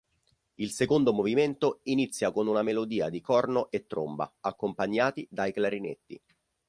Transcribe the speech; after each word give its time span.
Il 0.55 0.71
secondo 0.71 1.13
movimento 1.13 1.81
inizia 1.83 2.31
con 2.31 2.47
una 2.47 2.63
melodia 2.63 3.07
di 3.09 3.21
corno 3.21 3.69
e 3.69 3.85
tromba, 3.85 4.33
accompagnati 4.39 5.27
dai 5.29 5.53
clarinetti. 5.53 6.19